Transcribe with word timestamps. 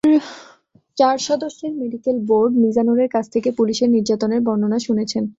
চার 0.97 1.17
সদস্যের 1.27 1.73
medical 1.81 2.17
board 2.29 2.51
মিজানুরের 2.63 3.09
কাছ 3.15 3.25
থেকে 3.33 3.49
পুলিশের 3.57 3.89
নির্যাতনের 3.89 4.41
বর্ণনা 4.47 4.79
শুনেছেন। 4.79 5.23